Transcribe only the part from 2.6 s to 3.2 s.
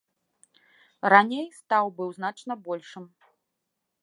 большым.